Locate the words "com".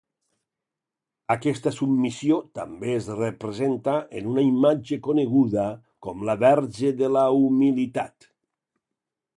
6.09-6.27